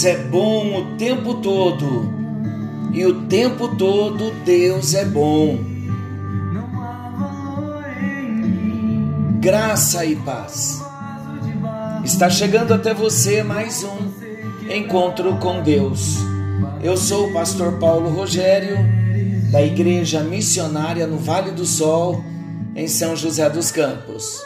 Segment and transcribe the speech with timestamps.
[0.00, 2.10] Deus é bom o tempo todo
[2.90, 5.58] e o tempo todo Deus é bom.
[9.40, 10.82] Graça e paz.
[12.02, 16.16] Está chegando até você mais um encontro com Deus.
[16.82, 18.78] Eu sou o pastor Paulo Rogério,
[19.52, 22.24] da Igreja Missionária no Vale do Sol,
[22.74, 24.40] em São José dos Campos.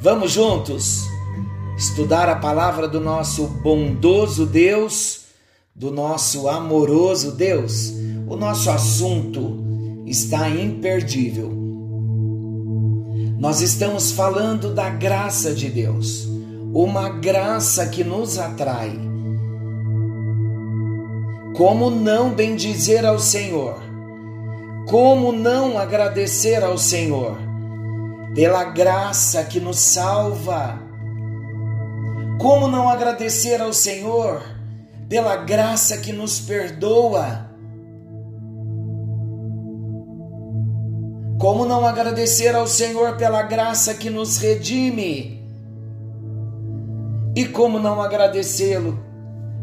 [0.00, 1.17] Vamos juntos?
[1.78, 5.26] Estudar a palavra do nosso bondoso Deus,
[5.72, 7.92] do nosso amoroso Deus,
[8.26, 11.56] o nosso assunto está imperdível.
[13.38, 16.28] Nós estamos falando da graça de Deus,
[16.74, 18.98] uma graça que nos atrai.
[21.56, 23.78] Como não bendizer ao Senhor?
[24.88, 27.38] Como não agradecer ao Senhor
[28.34, 30.87] pela graça que nos salva?
[32.38, 34.40] Como não agradecer ao Senhor
[35.08, 37.48] pela graça que nos perdoa?
[41.40, 45.42] Como não agradecer ao Senhor pela graça que nos redime?
[47.34, 48.98] E como não agradecê-lo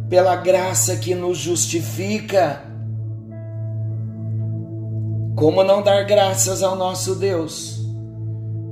[0.10, 2.62] pela graça que nos justifica?
[5.38, 7.80] Como não dar graças ao nosso Deus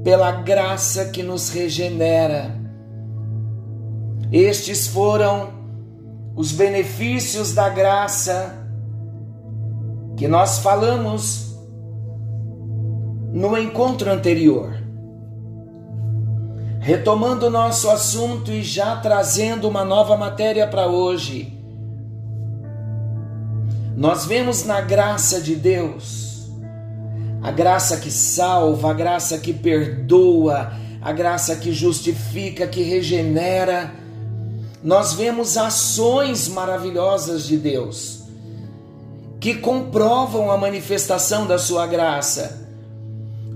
[0.04, 2.63] pela graça que nos regenera?
[4.34, 5.54] Estes foram
[6.36, 8.66] os benefícios da graça
[10.18, 11.56] que nós falamos
[13.32, 14.74] no encontro anterior.
[16.80, 21.56] Retomando o nosso assunto e já trazendo uma nova matéria para hoje,
[23.96, 26.52] nós vemos na graça de Deus,
[27.40, 34.02] a graça que salva, a graça que perdoa, a graça que justifica, que regenera,
[34.84, 38.24] nós vemos ações maravilhosas de Deus
[39.40, 42.66] que comprovam a manifestação da sua graça.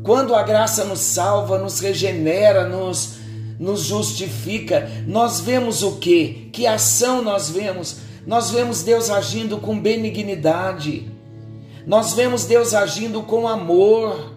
[0.04, 3.16] Quando a graça nos salva, nos regenera, nos,
[3.58, 6.50] nos justifica, nós vemos o que?
[6.52, 8.00] Que ação nós vemos?
[8.26, 11.10] Nós vemos Deus agindo com benignidade,
[11.86, 14.36] nós vemos Deus agindo com amor,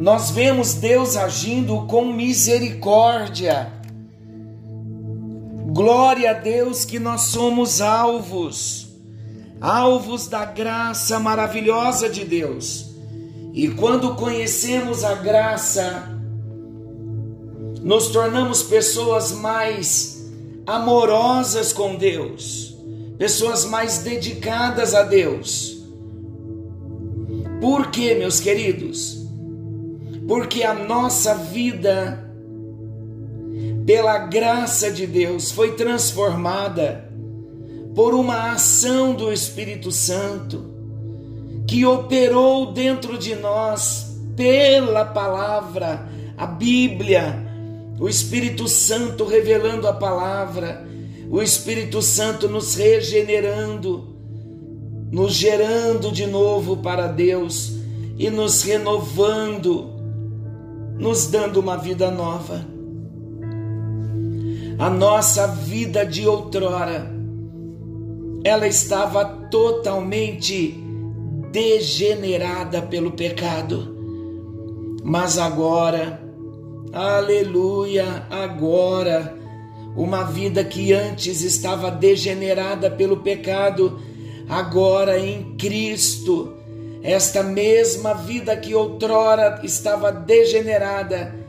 [0.00, 3.75] nós vemos Deus agindo com misericórdia.
[5.76, 8.88] Glória a Deus que nós somos alvos,
[9.60, 12.94] alvos da graça maravilhosa de Deus.
[13.52, 16.18] E quando conhecemos a graça,
[17.82, 20.26] nos tornamos pessoas mais
[20.66, 22.74] amorosas com Deus,
[23.18, 25.76] pessoas mais dedicadas a Deus.
[27.60, 29.26] Por quê, meus queridos?
[30.26, 32.25] Porque a nossa vida
[33.86, 37.08] pela graça de Deus, foi transformada
[37.94, 40.74] por uma ação do Espírito Santo
[41.68, 47.46] que operou dentro de nós pela palavra, a Bíblia,
[47.98, 50.84] o Espírito Santo revelando a palavra,
[51.30, 54.16] o Espírito Santo nos regenerando,
[55.10, 57.72] nos gerando de novo para Deus
[58.18, 59.90] e nos renovando,
[60.98, 62.75] nos dando uma vida nova
[64.78, 67.10] a nossa vida de outrora,
[68.44, 70.72] ela estava totalmente
[71.50, 73.96] degenerada pelo pecado.
[75.02, 76.20] Mas agora,
[76.92, 79.34] aleluia, agora,
[79.96, 83.98] uma vida que antes estava degenerada pelo pecado,
[84.46, 86.52] agora em Cristo,
[87.02, 91.45] esta mesma vida que outrora estava degenerada,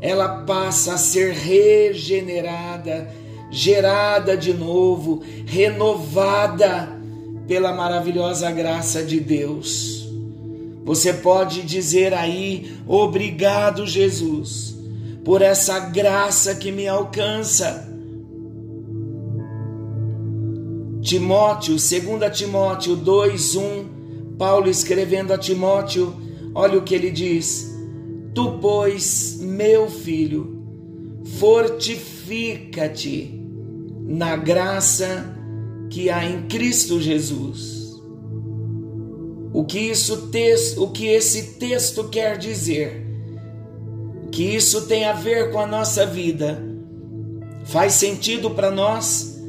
[0.00, 3.10] ela passa a ser regenerada,
[3.50, 6.96] gerada de novo, renovada
[7.46, 10.08] pela maravilhosa graça de Deus.
[10.84, 14.76] Você pode dizer aí: obrigado, Jesus,
[15.24, 17.86] por essa graça que me alcança.
[21.02, 23.84] Timóteo, 2 Timóteo 2:1,
[24.38, 26.14] Paulo escrevendo a Timóteo,
[26.54, 27.74] olha o que ele diz:
[28.34, 30.64] Tu, pois, meu filho,
[31.40, 33.42] fortifica-te
[34.06, 35.36] na graça
[35.90, 37.98] que há em Cristo Jesus.
[39.52, 40.30] O que isso
[40.76, 43.04] o que esse texto quer dizer?
[44.30, 46.62] Que isso tem a ver com a nossa vida?
[47.64, 49.42] Faz sentido para nós?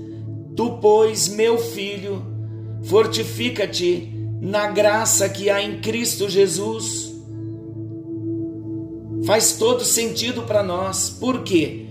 [0.55, 2.25] Tu, pois, meu filho,
[2.81, 7.08] fortifica-te na graça que há em Cristo Jesus
[9.29, 11.07] faz todo sentido para nós.
[11.07, 11.85] Por quê?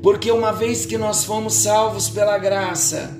[0.00, 3.10] Porque uma vez que nós fomos salvos pela graça,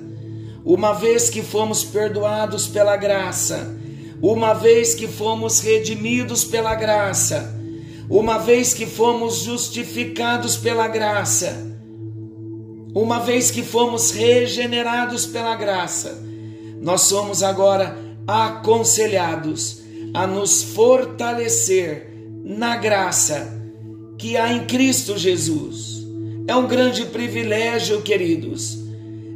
[0.63, 3.77] uma vez que fomos perdoados pela graça,
[4.21, 7.53] uma vez que fomos redimidos pela graça,
[8.09, 11.61] uma vez que fomos justificados pela graça,
[12.95, 16.23] uma vez que fomos regenerados pela graça,
[16.79, 19.81] nós somos agora aconselhados
[20.13, 22.08] a nos fortalecer
[22.49, 23.47] na graça
[24.17, 26.03] que há em Cristo Jesus.
[26.47, 28.75] É um grande privilégio, queridos.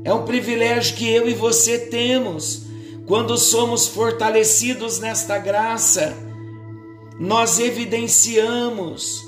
[0.03, 2.63] É um privilégio que eu e você temos
[3.05, 6.17] quando somos fortalecidos nesta graça.
[7.19, 9.23] Nós evidenciamos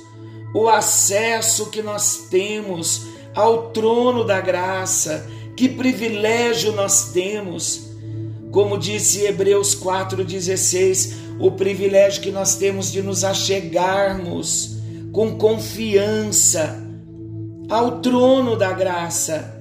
[0.51, 3.05] o acesso que nós temos
[3.35, 5.29] ao trono da graça.
[5.55, 7.84] Que privilégio nós temos.
[8.55, 14.77] Como disse Hebreus 4,16, o privilégio que nós temos de nos achegarmos
[15.11, 16.81] com confiança
[17.69, 19.53] ao trono da graça,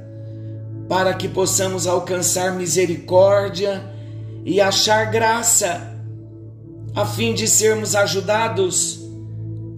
[0.88, 3.84] para que possamos alcançar misericórdia
[4.44, 5.92] e achar graça,
[6.94, 9.00] a fim de sermos ajudados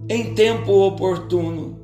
[0.07, 1.75] em tempo oportuno.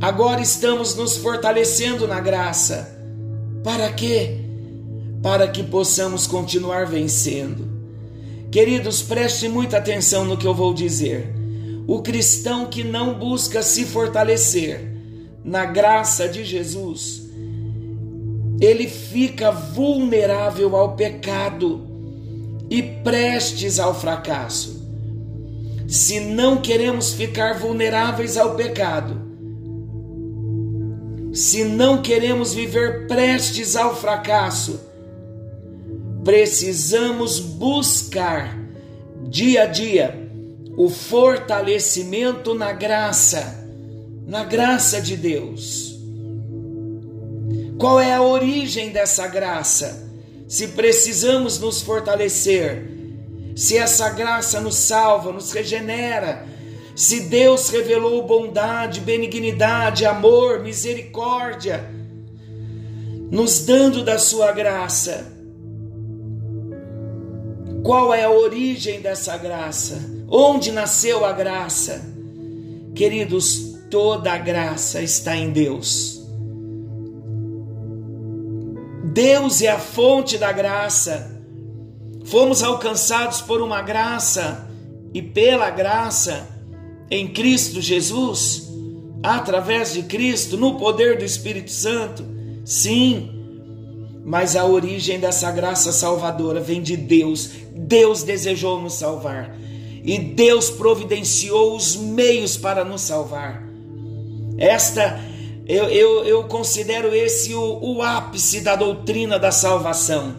[0.00, 2.96] Agora estamos nos fortalecendo na graça.
[3.64, 4.43] Para quê?
[5.24, 7.66] Para que possamos continuar vencendo.
[8.52, 11.34] Queridos, preste muita atenção no que eu vou dizer.
[11.86, 14.86] O cristão que não busca se fortalecer
[15.42, 17.22] na graça de Jesus,
[18.60, 21.88] ele fica vulnerável ao pecado
[22.68, 24.86] e prestes ao fracasso.
[25.88, 29.22] Se não queremos ficar vulneráveis ao pecado,
[31.32, 34.92] se não queremos viver prestes ao fracasso,
[36.24, 38.58] precisamos buscar
[39.28, 40.24] dia a dia
[40.76, 43.68] o fortalecimento na graça,
[44.26, 45.94] na graça de Deus.
[47.78, 50.08] Qual é a origem dessa graça?
[50.48, 52.90] Se precisamos nos fortalecer,
[53.54, 56.46] se essa graça nos salva, nos regenera,
[56.96, 61.88] se Deus revelou bondade, benignidade, amor, misericórdia,
[63.30, 65.33] nos dando da sua graça.
[67.84, 70.00] Qual é a origem dessa graça?
[70.26, 72.02] Onde nasceu a graça?
[72.94, 76.26] Queridos, toda a graça está em Deus.
[79.12, 81.38] Deus é a fonte da graça.
[82.24, 84.66] Fomos alcançados por uma graça
[85.12, 86.48] e pela graça
[87.10, 88.66] em Cristo Jesus,
[89.22, 92.24] através de Cristo, no poder do Espírito Santo?
[92.64, 93.33] Sim,
[94.24, 97.50] mas a origem dessa graça salvadora vem de Deus.
[97.70, 99.54] Deus desejou nos salvar
[100.02, 103.62] e Deus providenciou os meios para nos salvar.
[104.56, 105.20] Esta,
[105.66, 110.36] eu, eu, eu considero esse o, o ápice da doutrina da salvação.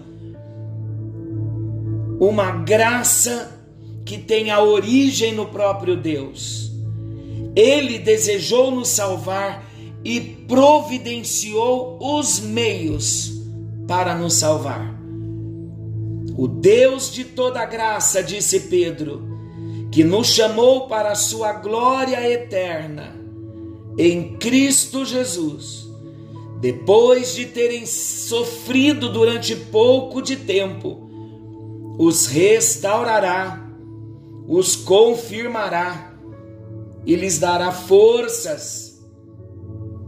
[2.20, 3.52] Uma graça
[4.04, 6.72] que tem a origem no próprio Deus.
[7.56, 9.64] Ele desejou nos salvar
[10.04, 13.35] e providenciou os meios
[13.88, 14.96] para nos salvar.
[16.38, 19.24] O Deus de toda graça, disse Pedro,
[19.92, 23.16] que nos chamou para a sua glória eterna
[23.98, 25.88] em Cristo Jesus,
[26.60, 31.10] depois de terem sofrido durante pouco de tempo,
[31.98, 33.66] os restaurará
[34.48, 36.14] os confirmará
[37.06, 39.04] e lhes dará forças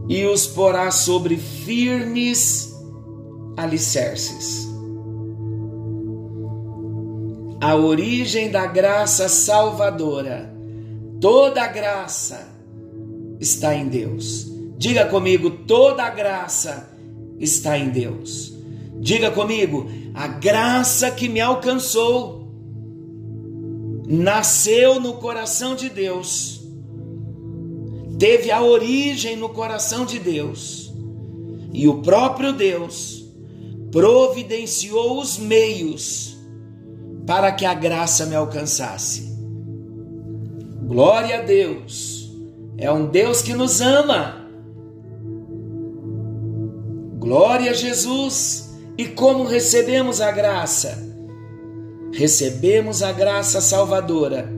[0.08, 2.67] e os porá sobre firmes
[3.58, 4.68] alicerces.
[7.60, 10.54] A origem da graça salvadora,
[11.20, 12.48] toda graça
[13.40, 14.46] está em Deus.
[14.76, 16.88] Diga comigo, toda graça
[17.40, 18.54] está em Deus.
[19.00, 22.48] Diga comigo, a graça que me alcançou
[24.06, 26.62] nasceu no coração de Deus,
[28.18, 30.92] teve a origem no coração de Deus,
[31.72, 33.17] e o próprio Deus
[33.90, 36.36] providenciou os meios
[37.26, 39.28] para que a graça me alcançasse.
[40.86, 42.32] Glória a Deus,
[42.76, 44.48] é um Deus que nos ama.
[47.18, 51.08] Glória a Jesus, e como recebemos a graça?
[52.12, 54.50] recebemos a graça salvadora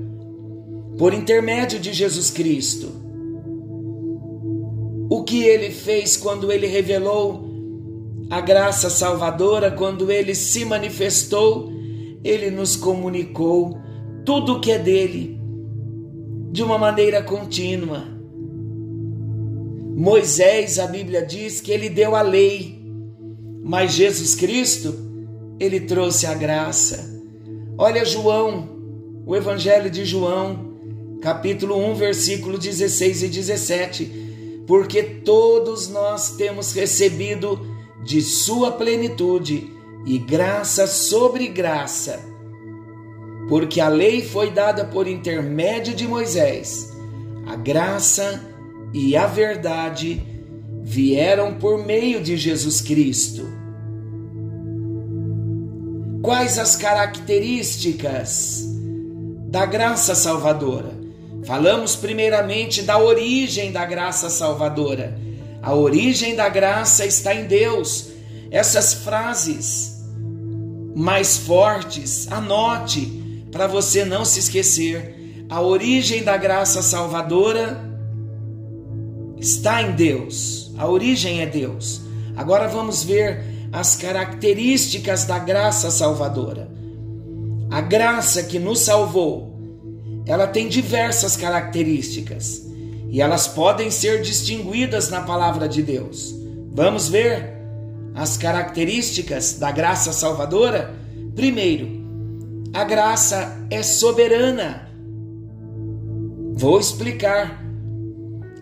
[0.98, 2.88] por intermédio de Jesus Cristo.
[5.08, 7.49] O que ele fez quando ele revelou
[8.30, 11.72] a graça salvadora, quando ele se manifestou,
[12.22, 13.76] ele nos comunicou
[14.24, 15.36] tudo o que é dele
[16.52, 18.04] de uma maneira contínua.
[19.96, 22.80] Moisés, a Bíblia diz que ele deu a lei,
[23.64, 24.94] mas Jesus Cristo,
[25.58, 27.20] ele trouxe a graça.
[27.76, 28.68] Olha João,
[29.26, 30.70] o Evangelho de João,
[31.20, 34.62] capítulo 1, versículo 16 e 17.
[34.68, 37.69] Porque todos nós temos recebido
[38.04, 39.72] de Sua plenitude
[40.06, 42.20] e graça sobre graça.
[43.48, 46.96] Porque a lei foi dada por intermédio de Moisés,
[47.46, 48.42] a graça
[48.92, 50.22] e a verdade
[50.82, 53.46] vieram por meio de Jesus Cristo.
[56.22, 58.64] Quais as características
[59.48, 61.00] da graça salvadora?
[61.44, 65.18] Falamos primeiramente da origem da graça salvadora.
[65.62, 68.08] A origem da graça está em Deus.
[68.50, 70.00] Essas frases
[70.94, 75.44] mais fortes, anote para você não se esquecer.
[75.48, 77.78] A origem da graça salvadora
[79.38, 80.72] está em Deus.
[80.78, 82.02] A origem é Deus.
[82.36, 86.70] Agora vamos ver as características da graça salvadora.
[87.70, 89.58] A graça que nos salvou,
[90.26, 92.69] ela tem diversas características
[93.10, 96.34] e elas podem ser distinguidas na palavra de Deus.
[96.72, 97.58] Vamos ver
[98.14, 100.94] as características da graça salvadora?
[101.34, 101.88] Primeiro,
[102.72, 104.88] a graça é soberana.
[106.54, 107.64] Vou explicar.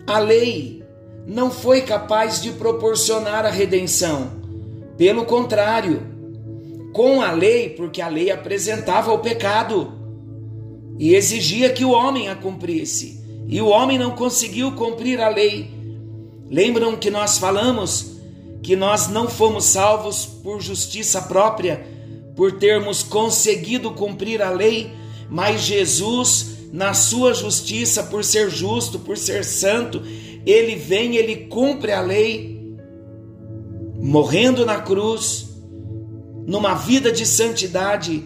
[0.07, 0.83] A lei
[1.27, 4.31] não foi capaz de proporcionar a redenção.
[4.97, 6.01] Pelo contrário,
[6.91, 9.93] com a lei, porque a lei apresentava o pecado
[10.97, 15.69] e exigia que o homem a cumprisse, e o homem não conseguiu cumprir a lei.
[16.49, 18.17] Lembram que nós falamos
[18.61, 21.85] que nós não fomos salvos por justiça própria,
[22.35, 24.91] por termos conseguido cumprir a lei,
[25.29, 30.03] mas Jesus na sua justiça, por ser justo, por ser santo,
[30.45, 32.77] ele vem, ele cumpre a lei,
[33.99, 35.49] morrendo na cruz,
[36.45, 38.23] numa vida de santidade,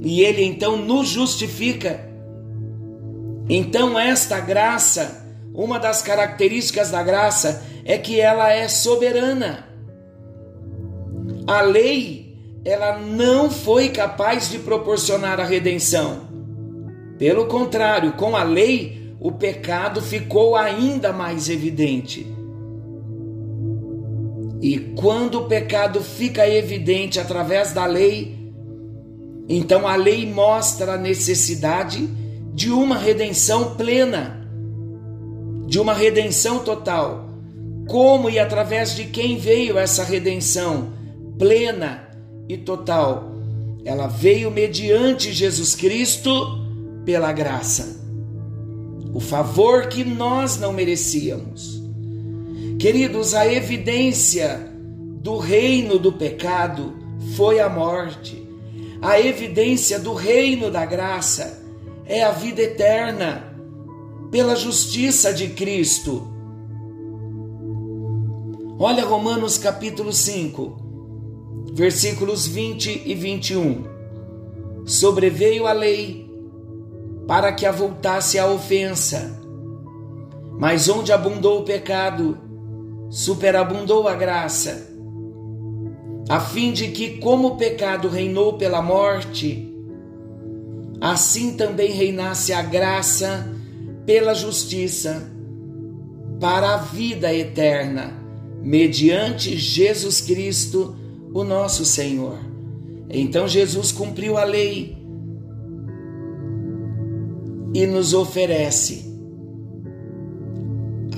[0.00, 2.05] e ele então nos justifica.
[3.48, 5.24] Então, esta graça,
[5.54, 9.66] uma das características da graça é que ela é soberana.
[11.46, 12.34] A lei,
[12.64, 16.26] ela não foi capaz de proporcionar a redenção.
[17.18, 22.26] Pelo contrário, com a lei, o pecado ficou ainda mais evidente.
[24.60, 28.36] E quando o pecado fica evidente através da lei,
[29.48, 32.08] então a lei mostra a necessidade
[32.56, 34.48] de uma redenção plena,
[35.66, 37.28] de uma redenção total.
[37.86, 40.88] Como e através de quem veio essa redenção
[41.38, 42.08] plena
[42.48, 43.30] e total?
[43.84, 46.32] Ela veio mediante Jesus Cristo
[47.04, 48.00] pela graça.
[49.12, 51.82] O favor que nós não merecíamos.
[52.78, 54.66] Queridos, a evidência
[55.20, 56.96] do reino do pecado
[57.36, 58.42] foi a morte.
[59.02, 61.65] A evidência do reino da graça
[62.06, 63.52] é a vida eterna
[64.30, 66.28] pela justiça de Cristo.
[68.78, 73.84] Olha Romanos capítulo 5, versículos 20 e 21.
[74.84, 76.30] Sobreveio a lei
[77.26, 79.42] para que avultasse a ofensa.
[80.58, 82.38] Mas onde abundou o pecado,
[83.10, 84.88] superabundou a graça,
[86.28, 89.75] a fim de que, como o pecado reinou pela morte,
[91.00, 93.52] assim também reinasse a graça
[94.04, 95.30] pela justiça,
[96.40, 98.12] para a vida eterna,
[98.62, 100.96] mediante Jesus Cristo,
[101.32, 102.38] o nosso Senhor.
[103.08, 104.96] Então Jesus cumpriu a lei
[107.74, 109.06] e nos oferece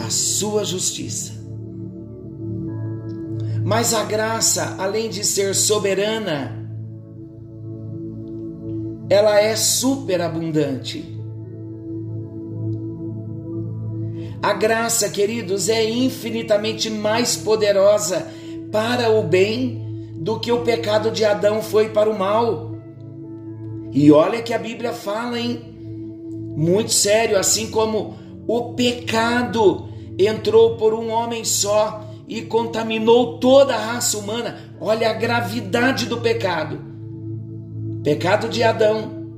[0.05, 1.33] a sua justiça.
[3.65, 6.68] Mas a graça, além de ser soberana,
[9.09, 11.17] ela é superabundante.
[14.43, 18.29] A graça, queridos, é infinitamente mais poderosa
[18.71, 22.77] para o bem do que o pecado de Adão foi para o mal.
[23.93, 25.57] E olha que a Bíblia fala em
[26.57, 29.89] muito sério, assim como o pecado
[30.19, 34.59] entrou por um homem só e contaminou toda a raça humana.
[34.81, 36.88] Olha a gravidade do pecado.
[38.09, 39.29] Pecado de Adão.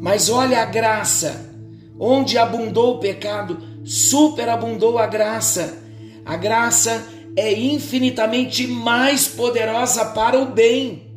[0.00, 1.52] Mas olha a graça.
[2.00, 5.76] Onde abundou o pecado, superabundou a graça.
[6.24, 7.06] A graça
[7.36, 11.12] é infinitamente mais poderosa para o bem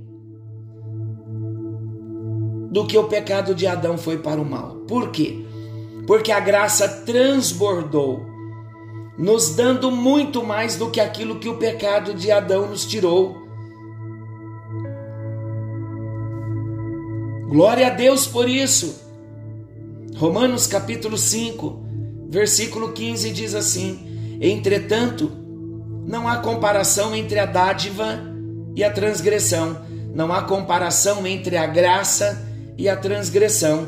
[2.69, 4.75] do que o pecado de Adão foi para o mal.
[4.89, 5.45] Por quê?
[6.05, 8.25] Porque a graça transbordou.
[9.17, 13.40] nos dando muito mais do que aquilo que o pecado de Adão nos tirou.
[17.51, 18.95] Glória a Deus por isso.
[20.15, 21.83] Romanos capítulo 5,
[22.29, 25.29] versículo 15 diz assim: Entretanto,
[26.07, 28.21] não há comparação entre a dádiva
[28.73, 29.81] e a transgressão,
[30.15, 32.41] não há comparação entre a graça
[32.77, 33.85] e a transgressão.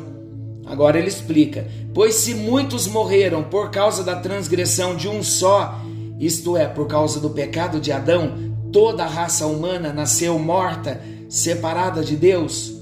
[0.66, 5.80] Agora ele explica: Pois se muitos morreram por causa da transgressão de um só,
[6.20, 8.34] isto é, por causa do pecado de Adão,
[8.70, 12.73] toda a raça humana nasceu morta, separada de Deus.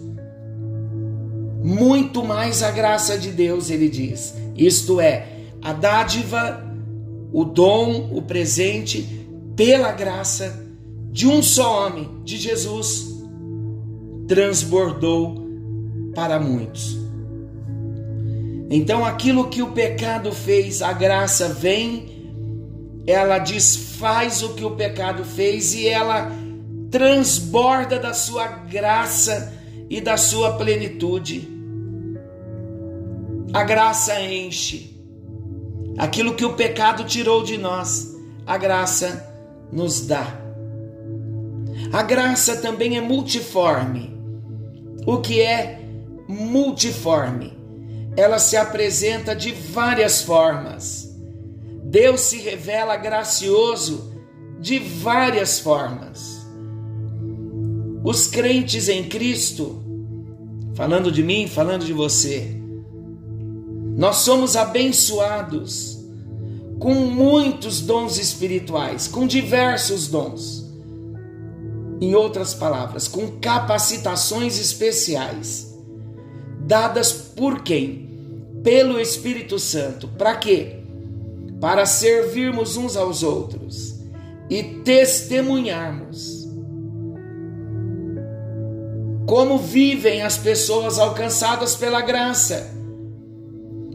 [1.62, 4.35] Muito mais a graça de Deus, ele diz.
[4.57, 5.26] Isto é,
[5.62, 6.62] a dádiva,
[7.33, 10.66] o dom, o presente, pela graça
[11.11, 13.14] de um só homem, de Jesus,
[14.26, 15.47] transbordou
[16.14, 16.99] para muitos.
[18.71, 22.33] Então, aquilo que o pecado fez, a graça vem,
[23.07, 26.33] ela desfaz o que o pecado fez e ela
[26.90, 29.52] transborda da sua graça
[29.93, 31.49] e da sua plenitude.
[33.53, 35.01] A graça enche.
[35.99, 39.35] Aquilo que o pecado tirou de nós, a graça
[39.71, 40.41] nos dá.
[41.93, 44.19] A graça também é multiforme.
[45.07, 45.81] O que é
[46.27, 47.63] multiforme?
[48.17, 51.11] ela se apresenta de várias formas.
[51.85, 54.13] Deus se revela gracioso
[54.61, 56.47] de várias formas.
[58.05, 59.82] Os crentes em Cristo,
[60.75, 62.57] falando de mim, falando de você,
[63.97, 65.99] nós somos abençoados
[66.78, 70.63] com muitos dons espirituais, com diversos dons.
[72.00, 75.73] Em outras palavras, com capacitações especiais
[76.67, 78.11] dadas por quem?
[78.63, 80.08] Pelo Espírito Santo.
[80.08, 80.78] Para quê?
[81.61, 84.00] Para servirmos uns aos outros
[84.50, 86.42] e testemunharmos
[89.32, 92.71] como vivem as pessoas alcançadas pela graça.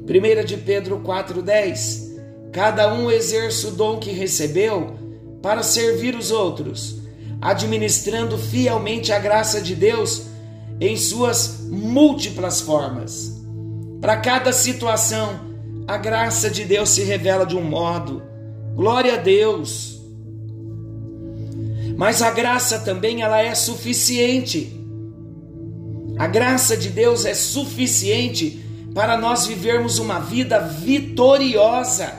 [0.01, 2.17] 1 de Pedro 4,10
[2.51, 4.97] Cada um exerce o dom que recebeu
[5.39, 7.03] para servir os outros,
[7.39, 10.23] administrando fielmente a graça de Deus
[10.81, 13.39] em suas múltiplas formas.
[14.01, 15.39] Para cada situação,
[15.87, 18.23] a graça de Deus se revela de um modo.
[18.73, 20.01] Glória a Deus.
[21.95, 24.76] Mas a graça também ela é suficiente.
[26.17, 32.11] A graça de Deus é suficiente para nós vivermos uma vida vitoriosa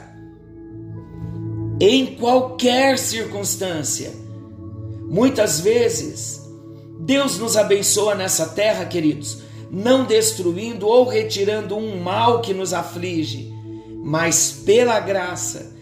[1.80, 4.12] em qualquer circunstância.
[5.08, 6.48] Muitas vezes
[7.00, 13.52] Deus nos abençoa nessa terra, queridos, não destruindo ou retirando um mal que nos aflige,
[14.04, 15.74] mas pela graça,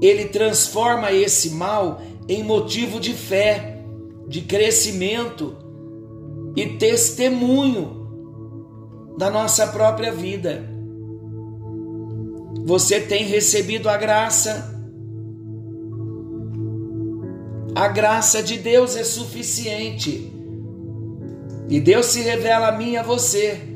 [0.00, 3.82] Ele transforma esse mal em motivo de fé,
[4.28, 5.56] de crescimento
[6.56, 10.68] e testemunho da nossa própria vida.
[12.64, 14.76] Você tem recebido a graça
[17.74, 20.32] a graça de Deus é suficiente.
[21.68, 23.68] E Deus se revela a mim e a você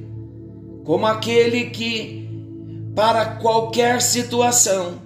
[0.85, 2.29] como aquele que,
[2.95, 5.01] para qualquer situação,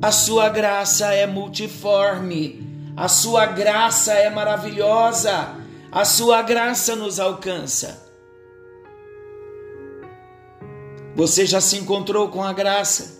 [0.00, 2.64] a sua graça é multiforme,
[2.96, 5.56] a sua graça é maravilhosa,
[5.96, 8.06] a sua graça nos alcança.
[11.14, 13.16] Você já se encontrou com a graça?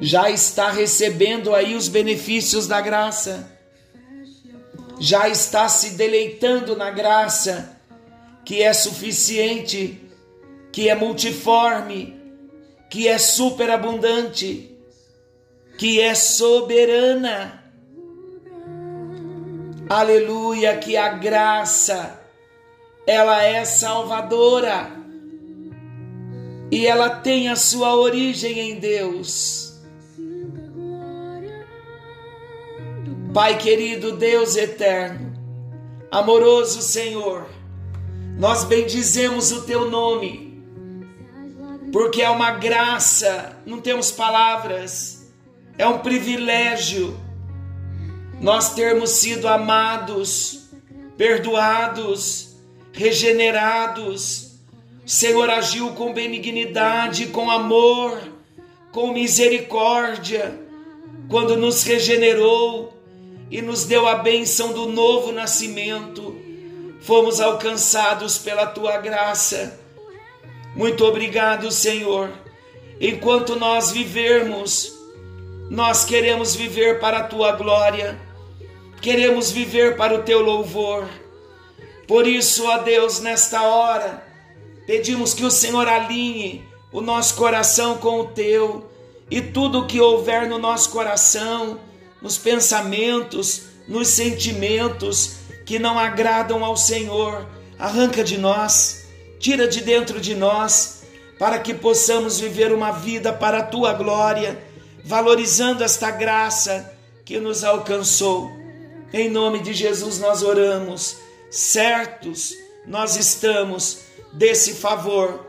[0.00, 3.52] já está recebendo aí os benefícios da graça,
[4.98, 7.78] já está se deleitando na graça,
[8.44, 10.00] que é suficiente,
[10.72, 12.18] que é multiforme,
[12.88, 14.74] que é superabundante,
[15.76, 17.59] que é soberana.
[19.90, 22.16] Aleluia, que a graça
[23.04, 24.88] ela é salvadora
[26.70, 29.80] e ela tem a sua origem em Deus.
[33.34, 35.32] Pai querido, Deus eterno,
[36.08, 37.48] amoroso Senhor,
[38.38, 40.62] nós bendizemos o teu nome,
[41.92, 45.28] porque é uma graça, não temos palavras,
[45.76, 47.18] é um privilégio
[48.40, 50.70] nós termos sido amados,
[51.16, 52.56] perdoados,
[52.92, 54.52] regenerados.
[55.04, 58.18] O Senhor agiu com benignidade, com amor,
[58.90, 60.58] com misericórdia,
[61.28, 62.98] quando nos regenerou
[63.50, 66.34] e nos deu a bênção do novo nascimento.
[67.02, 69.78] Fomos alcançados pela tua graça.
[70.74, 72.30] Muito obrigado, Senhor.
[73.00, 74.92] enquanto nós vivermos,
[75.70, 78.18] nós queremos viver para a tua glória,
[79.00, 81.08] queremos viver para o teu louvor.
[82.06, 84.26] Por isso, ó Deus, nesta hora,
[84.86, 88.90] pedimos que o Senhor alinhe o nosso coração com o teu
[89.30, 91.78] e tudo o que houver no nosso coração,
[92.20, 97.46] nos pensamentos, nos sentimentos que não agradam ao Senhor,
[97.78, 99.06] arranca de nós,
[99.38, 101.04] tira de dentro de nós,
[101.38, 104.62] para que possamos viver uma vida para a tua glória,
[105.04, 106.92] valorizando esta graça
[107.24, 108.59] que nos alcançou.
[109.12, 111.16] Em nome de Jesus nós oramos,
[111.50, 112.54] certos
[112.86, 115.46] nós estamos desse favor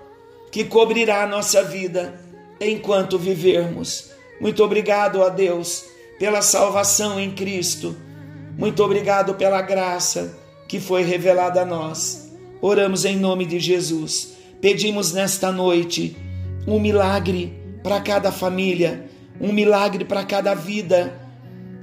[0.51, 2.19] que cobrirá a nossa vida
[2.59, 4.11] enquanto vivermos.
[4.39, 5.85] Muito obrigado a Deus
[6.17, 7.95] pela salvação em Cristo.
[8.57, 12.31] Muito obrigado pela graça que foi revelada a nós.
[12.61, 14.33] Oramos em nome de Jesus.
[14.59, 16.15] Pedimos nesta noite
[16.67, 21.20] um milagre para cada família, um milagre para cada vida.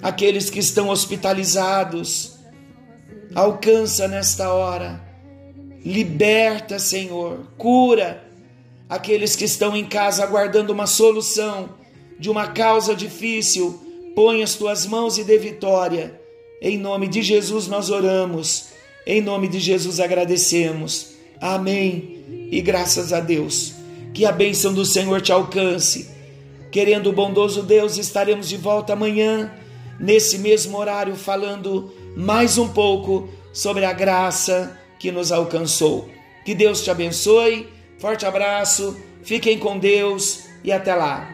[0.02, 2.38] Aqueles que estão hospitalizados,
[3.34, 5.00] alcança nesta hora.
[5.84, 8.24] Liberta, Senhor, cura
[8.88, 11.70] aqueles que estão em casa aguardando uma solução
[12.18, 13.80] de uma causa difícil.
[14.14, 16.20] Põe as tuas mãos e dê vitória.
[16.60, 18.68] Em nome de Jesus nós oramos.
[19.06, 21.14] Em nome de Jesus agradecemos.
[21.40, 22.48] Amém.
[22.50, 23.74] E graças a Deus.
[24.12, 26.10] Que a bênção do Senhor te alcance.
[26.70, 29.50] Querendo o bondoso Deus, estaremos de volta amanhã,
[29.98, 36.08] nesse mesmo horário, falando mais um pouco sobre a graça que nos alcançou.
[36.44, 37.68] Que Deus te abençoe.
[37.98, 38.96] Forte abraço.
[39.22, 41.32] Fiquem com Deus e até lá.